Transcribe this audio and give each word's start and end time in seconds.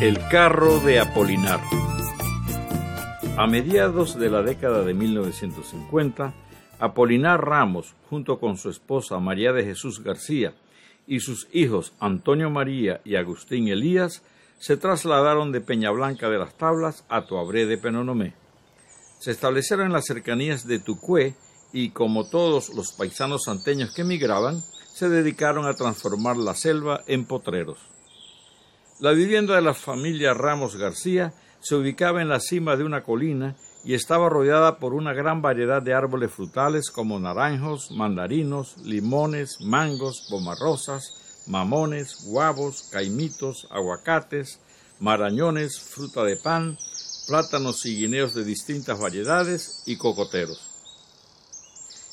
El 0.00 0.18
carro 0.28 0.80
de 0.80 0.98
Apolinar. 0.98 1.60
A 3.36 3.46
mediados 3.46 4.18
de 4.18 4.30
la 4.30 4.42
década 4.42 4.82
de 4.82 4.94
1950, 4.94 6.34
Apolinar 6.78 7.44
Ramos, 7.44 7.94
junto 8.10 8.40
con 8.40 8.56
su 8.56 8.70
esposa 8.70 9.18
María 9.18 9.52
de 9.52 9.64
Jesús 9.64 10.02
García 10.02 10.54
y 11.06 11.20
sus 11.20 11.48
hijos 11.52 11.92
Antonio 12.00 12.50
María 12.50 13.00
y 13.04 13.16
Agustín 13.16 13.68
Elías, 13.68 14.22
se 14.58 14.76
trasladaron 14.76 15.52
de 15.52 15.60
Peñablanca 15.60 16.28
de 16.28 16.38
las 16.38 16.54
Tablas 16.54 17.04
a 17.08 17.26
Toabré 17.26 17.66
de 17.66 17.78
Penonomé. 17.78 18.34
Se 19.20 19.30
establecieron 19.30 19.86
en 19.86 19.92
las 19.92 20.06
cercanías 20.06 20.66
de 20.66 20.80
Tucué 20.80 21.34
y, 21.72 21.90
como 21.90 22.28
todos 22.28 22.74
los 22.74 22.92
paisanos 22.92 23.44
santeños 23.44 23.94
que 23.94 24.02
emigraban, 24.02 24.60
se 24.94 25.08
dedicaron 25.08 25.66
a 25.66 25.74
transformar 25.74 26.36
la 26.36 26.54
selva 26.54 27.02
en 27.06 27.24
potreros. 27.24 27.78
La 29.02 29.10
vivienda 29.10 29.56
de 29.56 29.62
la 29.62 29.74
familia 29.74 30.32
Ramos 30.32 30.76
García 30.76 31.34
se 31.60 31.74
ubicaba 31.74 32.22
en 32.22 32.28
la 32.28 32.38
cima 32.38 32.76
de 32.76 32.84
una 32.84 33.02
colina 33.02 33.56
y 33.84 33.94
estaba 33.94 34.28
rodeada 34.28 34.78
por 34.78 34.94
una 34.94 35.12
gran 35.12 35.42
variedad 35.42 35.82
de 35.82 35.92
árboles 35.92 36.30
frutales 36.30 36.88
como 36.88 37.18
naranjos, 37.18 37.90
mandarinos, 37.90 38.76
limones, 38.84 39.60
mangos, 39.60 40.28
pomarrosas, 40.30 41.42
mamones, 41.48 42.26
guavos, 42.26 42.84
caimitos, 42.92 43.66
aguacates, 43.72 44.60
marañones, 45.00 45.80
fruta 45.80 46.22
de 46.22 46.36
pan, 46.36 46.78
plátanos 47.26 47.84
y 47.86 47.96
guineos 47.96 48.34
de 48.34 48.44
distintas 48.44 49.00
variedades 49.00 49.82
y 49.84 49.96
cocoteros. 49.96 50.60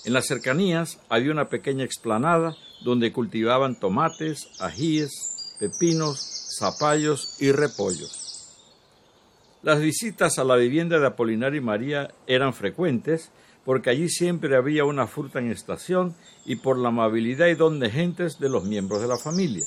En 0.05 0.13
las 0.13 0.26
cercanías 0.26 0.98
había 1.08 1.34
una 1.34 1.49
pequeña 1.49 1.84
explanada 1.84 2.55
donde 2.84 3.13
cultivaban 3.13 3.80
tomates, 3.80 4.49
ajíes, 4.60 5.12
pepinos, 5.60 6.38
zapallos 6.59 7.36
y 7.40 7.52
repollos. 7.52 8.30
Las 9.62 9.81
visitas 9.81 10.40
a 10.40 10.43
la 10.43 10.55
vivienda 10.55 10.99
de 10.99 11.07
Apolinar 11.07 11.55
y 11.55 11.62
María 11.62 12.13
eran 12.27 12.54
frecuentes 12.54 13.32
porque 13.65 13.90
allí 13.90 14.10
siempre 14.10 14.55
había 14.55 14.85
una 14.85 15.07
fruta 15.07 15.40
en 15.40 15.52
estación 15.52 16.15
y 16.46 16.55
por 16.55 16.77
la 16.77 16.90
amabilidad 16.90 17.48
y 17.48 17.55
don 17.55 17.80
de 17.80 17.90
gentes 17.90 18.40
de 18.40 18.49
los 18.49 18.63
miembros 18.63 19.02
de 19.02 19.07
la 19.07 19.18
familia. 19.18 19.65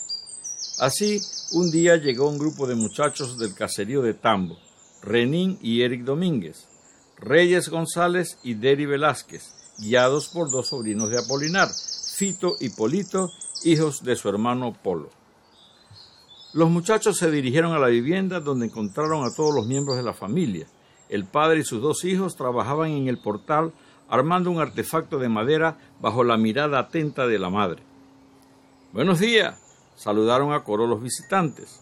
Así, 0.78 1.20
un 1.52 1.70
día 1.70 1.96
llegó 1.96 2.28
un 2.28 2.38
grupo 2.38 2.66
de 2.66 2.74
muchachos 2.74 3.38
del 3.38 3.54
caserío 3.54 4.02
de 4.02 4.14
Tambo, 4.14 4.58
Renín 5.02 5.58
y 5.60 5.82
Eric 5.82 6.04
Domínguez, 6.04 6.66
Reyes 7.18 7.68
González 7.68 8.38
y 8.42 8.54
Deri 8.54 8.86
Velázquez, 8.86 9.52
guiados 9.78 10.28
por 10.28 10.50
dos 10.50 10.68
sobrinos 10.68 11.10
de 11.10 11.18
Apolinar, 11.18 11.68
Fito 12.16 12.56
y 12.60 12.70
Polito, 12.70 13.30
hijos 13.64 14.02
de 14.02 14.16
su 14.16 14.28
hermano 14.28 14.76
Polo. 14.82 15.21
Los 16.54 16.68
muchachos 16.68 17.16
se 17.16 17.30
dirigieron 17.30 17.72
a 17.72 17.78
la 17.78 17.86
vivienda 17.86 18.38
donde 18.38 18.66
encontraron 18.66 19.24
a 19.24 19.34
todos 19.34 19.54
los 19.54 19.66
miembros 19.66 19.96
de 19.96 20.02
la 20.02 20.12
familia. 20.12 20.66
El 21.08 21.24
padre 21.24 21.60
y 21.60 21.64
sus 21.64 21.80
dos 21.80 22.04
hijos 22.04 22.36
trabajaban 22.36 22.90
en 22.90 23.08
el 23.08 23.16
portal 23.16 23.72
armando 24.06 24.50
un 24.50 24.60
artefacto 24.60 25.18
de 25.18 25.30
madera 25.30 25.78
bajo 25.98 26.24
la 26.24 26.36
mirada 26.36 26.78
atenta 26.78 27.26
de 27.26 27.38
la 27.38 27.48
madre. 27.48 27.82
Buenos 28.92 29.18
días, 29.18 29.58
saludaron 29.96 30.52
a 30.52 30.62
coro 30.62 30.86
los 30.86 31.02
visitantes. 31.02 31.80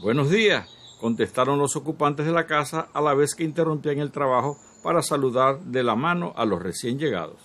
Buenos 0.00 0.30
días, 0.30 0.70
contestaron 1.00 1.58
los 1.58 1.74
ocupantes 1.74 2.24
de 2.24 2.30
la 2.30 2.46
casa 2.46 2.86
a 2.92 3.00
la 3.00 3.14
vez 3.14 3.34
que 3.34 3.42
interrumpían 3.42 3.98
el 3.98 4.12
trabajo 4.12 4.56
para 4.84 5.02
saludar 5.02 5.58
de 5.58 5.82
la 5.82 5.96
mano 5.96 6.32
a 6.36 6.44
los 6.44 6.62
recién 6.62 7.00
llegados. 7.00 7.40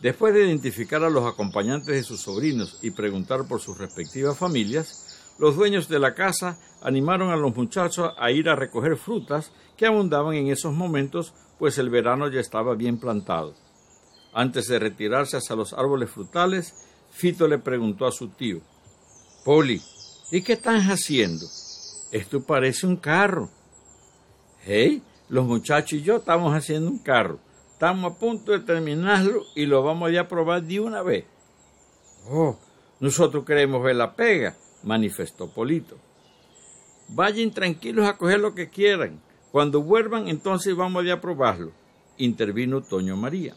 Después 0.00 0.34
de 0.34 0.46
identificar 0.46 1.02
a 1.02 1.10
los 1.10 1.24
acompañantes 1.24 1.94
de 1.94 2.02
sus 2.02 2.20
sobrinos 2.20 2.78
y 2.82 2.90
preguntar 2.90 3.48
por 3.48 3.60
sus 3.60 3.78
respectivas 3.78 4.36
familias, 4.36 5.34
los 5.38 5.56
dueños 5.56 5.88
de 5.88 5.98
la 5.98 6.14
casa 6.14 6.58
animaron 6.82 7.30
a 7.30 7.36
los 7.36 7.54
muchachos 7.56 8.12
a 8.18 8.30
ir 8.30 8.48
a 8.48 8.56
recoger 8.56 8.96
frutas 8.96 9.52
que 9.76 9.86
abundaban 9.86 10.34
en 10.34 10.48
esos 10.48 10.74
momentos, 10.74 11.32
pues 11.58 11.78
el 11.78 11.90
verano 11.90 12.28
ya 12.28 12.40
estaba 12.40 12.74
bien 12.74 12.98
plantado. 12.98 13.54
Antes 14.32 14.68
de 14.68 14.78
retirarse 14.78 15.38
hacia 15.38 15.56
los 15.56 15.72
árboles 15.72 16.10
frutales, 16.10 16.74
Fito 17.10 17.48
le 17.48 17.58
preguntó 17.58 18.06
a 18.06 18.12
su 18.12 18.28
tío, 18.28 18.60
Poli, 19.44 19.80
¿y 20.30 20.42
qué 20.42 20.54
están 20.54 20.80
haciendo? 20.90 21.46
Esto 22.10 22.42
parece 22.42 22.86
un 22.86 22.96
carro. 22.96 23.48
Hey, 24.62 25.02
los 25.28 25.46
muchachos 25.46 25.94
y 25.94 26.02
yo 26.02 26.16
estamos 26.16 26.54
haciendo 26.54 26.90
un 26.90 26.98
carro. 26.98 27.38
Estamos 27.76 28.10
a 28.10 28.18
punto 28.18 28.52
de 28.52 28.60
terminarlo 28.60 29.44
y 29.54 29.66
lo 29.66 29.82
vamos 29.82 30.10
a 30.16 30.26
probar 30.26 30.62
de 30.62 30.80
una 30.80 31.02
vez. 31.02 31.26
Oh, 32.26 32.56
nosotros 33.00 33.44
queremos 33.44 33.82
ver 33.82 33.96
la 33.96 34.16
pega, 34.16 34.56
manifestó 34.82 35.50
Polito. 35.50 35.98
Vayan 37.10 37.50
tranquilos 37.50 38.08
a 38.08 38.16
coger 38.16 38.40
lo 38.40 38.54
que 38.54 38.70
quieran. 38.70 39.20
Cuando 39.52 39.82
vuelvan, 39.82 40.28
entonces 40.28 40.74
vamos 40.74 41.06
a 41.06 41.20
probarlo, 41.20 41.72
intervino 42.16 42.80
Toño 42.80 43.14
María. 43.14 43.54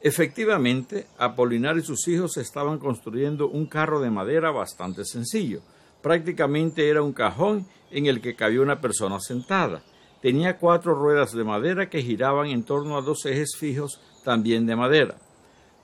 Efectivamente, 0.00 1.06
Apolinar 1.16 1.78
y 1.78 1.82
sus 1.82 2.08
hijos 2.08 2.36
estaban 2.38 2.80
construyendo 2.80 3.46
un 3.46 3.66
carro 3.66 4.00
de 4.00 4.10
madera 4.10 4.50
bastante 4.50 5.04
sencillo. 5.04 5.60
Prácticamente 6.02 6.88
era 6.88 7.02
un 7.02 7.12
cajón 7.12 7.68
en 7.92 8.06
el 8.06 8.20
que 8.20 8.34
cabía 8.34 8.62
una 8.62 8.80
persona 8.80 9.20
sentada 9.20 9.84
tenía 10.26 10.58
cuatro 10.58 10.92
ruedas 10.96 11.30
de 11.30 11.44
madera 11.44 11.88
que 11.88 12.02
giraban 12.02 12.48
en 12.48 12.64
torno 12.64 12.96
a 12.96 13.00
dos 13.00 13.24
ejes 13.26 13.54
fijos 13.56 14.00
también 14.24 14.66
de 14.66 14.74
madera. 14.74 15.14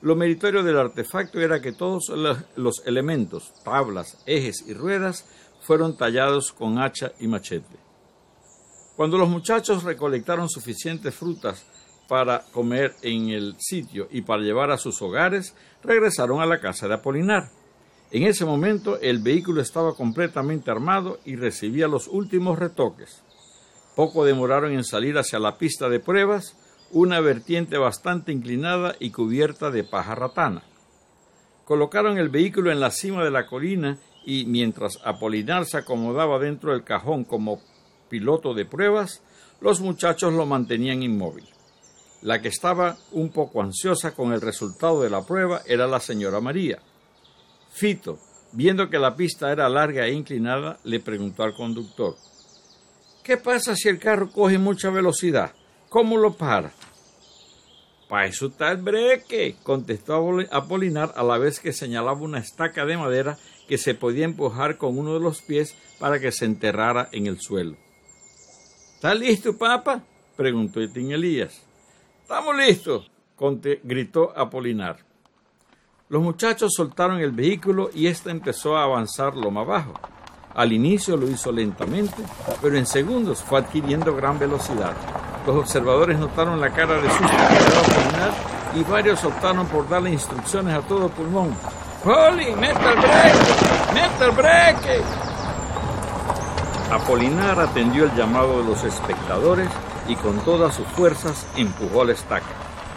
Lo 0.00 0.16
meritorio 0.16 0.64
del 0.64 0.78
artefacto 0.78 1.38
era 1.38 1.62
que 1.62 1.70
todos 1.70 2.08
los 2.56 2.84
elementos, 2.84 3.54
tablas, 3.62 4.20
ejes 4.26 4.64
y 4.66 4.75
ruedas, 4.75 5.26
fueron 5.60 5.97
tallados 5.97 6.52
con 6.52 6.81
hacha 6.81 7.12
y 7.20 7.28
machete. 7.28 7.76
Cuando 8.97 9.16
los 9.16 9.28
muchachos 9.28 9.84
recolectaron 9.84 10.48
suficientes 10.48 11.14
frutas 11.14 11.64
para 12.08 12.42
comer 12.50 12.97
en 13.02 13.28
el 13.28 13.54
sitio 13.60 14.08
y 14.10 14.22
para 14.22 14.42
llevar 14.42 14.72
a 14.72 14.76
sus 14.76 15.00
hogares, 15.02 15.54
regresaron 15.84 16.41
a 16.41 16.47
la 16.47 16.58
casa 16.58 16.88
de 16.88 16.94
Apolinar. 16.94 17.48
En 18.10 18.25
ese 18.25 18.44
momento 18.44 18.98
el 18.98 19.20
vehículo 19.20 19.60
estaba 19.60 19.94
completamente 19.94 20.69
armado 20.69 21.20
y 21.25 21.36
recibía 21.36 21.86
los 21.86 22.08
últimos 22.08 22.58
retoques. 22.58 23.22
Poco 23.94 24.25
demoraron 24.25 24.72
en 24.72 24.84
salir 24.84 25.19
hacia 25.19 25.38
la 25.38 25.58
pista 25.58 25.88
de 25.91 26.00
pruebas, 26.00 26.56
una 26.91 27.20
vertiente 27.20 27.76
bastante 27.76 28.32
inclinada 28.32 28.94
y 28.98 29.10
cubierta 29.10 29.70
de 29.70 29.84
paja 29.84 30.14
ratana. 30.14 30.62
Colocaron 31.64 32.19
el 32.19 32.31
vehículo 32.31 32.72
en 32.72 32.81
la 32.81 32.91
cima 32.91 33.22
de 33.22 33.31
la 33.31 33.47
colina 33.47 33.98
y 34.25 34.47
mientras 34.47 34.98
Apolinar 35.04 35.66
se 35.66 35.78
acomodaba 35.78 36.38
dentro 36.38 36.72
del 36.72 36.84
cajón 36.84 37.25
como 37.25 37.60
piloto 38.08 38.54
de 38.54 38.64
pruebas, 38.64 39.22
los 39.60 39.81
muchachos 39.81 40.32
lo 40.32 40.47
mantenían 40.47 41.02
inmóvil. 41.02 41.48
La 42.22 42.41
que 42.41 42.48
estaba 42.48 42.97
un 43.12 43.31
poco 43.31 43.62
ansiosa 43.62 44.14
con 44.14 44.32
el 44.32 44.41
resultado 44.41 45.02
de 45.02 45.10
la 45.10 45.22
prueba 45.22 45.62
era 45.66 45.86
la 45.86 46.00
señora 46.00 46.41
María. 46.41 46.78
Fito, 47.70 48.19
viendo 48.52 48.88
que 48.88 48.98
la 48.98 49.16
pista 49.16 49.50
era 49.50 49.69
larga 49.69 50.06
e 50.06 50.12
inclinada, 50.12 50.78
le 50.84 51.00
preguntó 51.00 51.42
al 51.42 51.54
conductor 51.54 52.16
¿Qué 53.22 53.37
pasa 53.37 53.77
si 53.77 53.88
el 53.88 54.00
carro 54.00 54.31
coge 54.31 54.59
mucha 54.59 54.91
velocidad? 54.91 55.53
¿Cómo 55.88 56.16
lo 56.16 56.33
para? 56.33 56.72
Para 58.09 58.27
eso 58.27 58.47
está 58.47 58.72
el 58.72 58.78
breque, 58.78 59.56
contestó 59.62 60.37
Apolinar 60.50 61.15
a 61.16 61.22
la 61.22 61.38
vez 61.38 61.61
que 61.61 61.72
señalaba 61.72 62.21
una 62.21 62.41
estaca 62.41 62.84
de 62.84 62.97
madera 62.97 63.38
que 63.69 63.78
se 63.78 63.94
podía 63.94 64.25
empujar 64.25 64.77
con 64.77 64.99
uno 64.99 65.15
de 65.15 65.21
los 65.21 65.41
pies 65.41 65.77
para 66.00 66.19
que 66.19 66.32
se 66.32 66.47
enterrara 66.47 67.09
en 67.12 67.27
el 67.27 67.41
suelo. 67.41 67.77
¿Está 68.94 69.15
listo, 69.15 69.56
papá? 69.56 70.03
preguntó 70.37 70.81
Etín 70.81 71.12
Elías. 71.12 71.62
Estamos 72.22 72.56
listos, 72.56 73.11
gritó 73.84 74.37
Apolinar. 74.37 74.99
Los 76.09 76.22
muchachos 76.22 76.72
soltaron 76.77 77.21
el 77.21 77.31
vehículo 77.31 77.88
y 77.94 78.09
éste 78.09 78.31
empezó 78.31 78.77
a 78.77 78.82
avanzar 78.82 79.37
lo 79.37 79.50
más 79.50 79.66
bajo. 79.66 79.94
Al 80.54 80.72
inicio 80.72 81.16
lo 81.16 81.28
hizo 81.28 81.50
lentamente, 81.50 82.22
pero 82.60 82.76
en 82.76 82.87
segundos 82.87 83.43
fue 83.43 83.60
adquiriendo 83.60 84.14
gran 84.14 84.38
velocidad. 84.38 84.93
Los 85.46 85.56
observadores 85.56 86.19
notaron 86.19 86.60
la 86.60 86.70
cara 86.70 87.00
de 87.00 87.08
susto 87.08 87.26
que 87.26 88.78
y 88.81 88.84
varios 88.84 89.22
optaron 89.25 89.66
por 89.66 89.88
darle 89.88 90.10
instrucciones 90.10 90.75
a 90.75 90.81
todo 90.82 91.08
pulmón. 91.08 91.54
¡Poli, 92.04 92.52
meta 92.56 92.93
el 92.93 92.99
breque! 92.99 93.94
¡Meta 93.94 94.25
el 94.25 94.31
breque! 94.32 95.02
Apolinar 96.90 97.58
atendió 97.60 98.05
el 98.05 98.14
llamado 98.14 98.58
de 98.58 98.69
los 98.69 98.84
espectadores 98.84 99.69
y 100.08 100.16
con 100.16 100.38
todas 100.40 100.75
sus 100.75 100.87
fuerzas 100.88 101.46
empujó 101.56 102.05
la 102.05 102.12
estaca. 102.12 102.44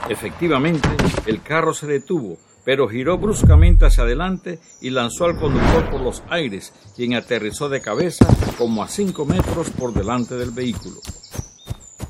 Efectivamente, 0.10 0.90
el 1.26 1.42
carro 1.42 1.74
se 1.74 1.88
detuvo, 1.88 2.38
pero 2.66 2.90
giró 2.90 3.18
bruscamente 3.18 3.86
hacia 3.86 4.04
adelante 4.04 4.60
y 4.82 4.90
lanzó 4.90 5.26
al 5.26 5.40
conductor 5.40 5.90
por 5.92 6.02
los 6.02 6.24
aires, 6.30 6.74
quien 6.96 7.14
aterrizó 7.14 7.70
de 7.70 7.80
cabeza 7.80 8.26
como 8.58 8.84
a 8.84 8.90
cinco 8.90 9.26
metros 9.26 9.70
por 9.70 9.94
delante 9.94 10.36
del 10.36 10.52
vehículo. 10.52 11.00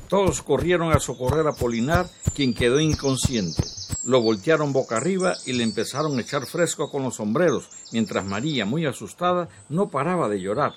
Todos 0.08 0.42
corrieron 0.42 0.92
a 0.92 1.00
socorrer 1.00 1.46
a 1.46 1.52
Polinar, 1.52 2.06
quien 2.34 2.54
quedó 2.54 2.80
inconsciente. 2.80 3.62
lo 4.04 4.22
voltearon 4.22 4.72
boca 4.72 4.96
arriba 4.96 5.34
y 5.46 5.52
le 5.52 5.64
empezaron 5.64 6.16
a 6.16 6.20
echar 6.22 6.46
fresco 6.46 6.90
con 6.90 7.02
los 7.02 7.16
sombreros, 7.16 7.68
mientras 7.92 8.24
María, 8.24 8.64
muy 8.64 8.86
asustada, 8.86 9.48
no 9.68 9.88
paraba 9.88 10.28
de 10.28 10.40
llorar. 10.40 10.74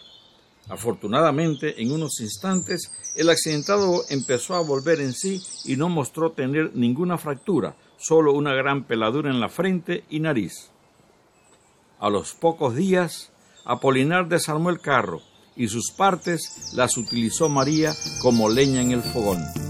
Afortunadamente, 0.67 1.81
en 1.81 1.91
unos 1.91 2.19
instantes, 2.19 2.91
el 3.15 3.29
accidentado 3.29 4.03
empezó 4.09 4.55
a 4.55 4.61
volver 4.61 5.01
en 5.01 5.13
sí 5.13 5.41
y 5.65 5.75
no 5.77 5.89
mostró 5.89 6.31
tener 6.31 6.75
ninguna 6.75 7.17
fractura, 7.17 7.75
solo 7.97 8.33
una 8.33 8.53
gran 8.53 8.83
peladura 8.83 9.31
en 9.31 9.39
la 9.39 9.49
frente 9.49 10.03
y 10.09 10.19
nariz. 10.19 10.69
A 11.99 12.09
los 12.09 12.33
pocos 12.33 12.75
días, 12.75 13.31
Apolinar 13.65 14.27
desarmó 14.27 14.69
el 14.69 14.79
carro 14.79 15.21
y 15.55 15.67
sus 15.67 15.91
partes 15.91 16.71
las 16.73 16.97
utilizó 16.97 17.49
María 17.49 17.93
como 18.21 18.49
leña 18.49 18.81
en 18.81 18.91
el 18.91 19.01
fogón. 19.01 19.68